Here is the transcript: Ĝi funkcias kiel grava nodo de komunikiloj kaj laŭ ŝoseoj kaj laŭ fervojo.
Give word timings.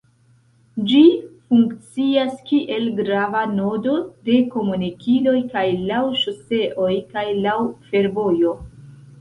Ĝi 0.91 1.01
funkcias 1.49 2.31
kiel 2.47 2.87
grava 3.01 3.43
nodo 3.59 3.93
de 4.31 4.39
komunikiloj 4.55 5.37
kaj 5.53 5.67
laŭ 5.93 6.01
ŝoseoj 6.23 6.91
kaj 7.13 7.27
laŭ 7.45 7.57
fervojo. 7.93 8.57